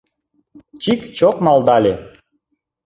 «Чик-чок» 0.81 1.37
малдале. 1.45 1.93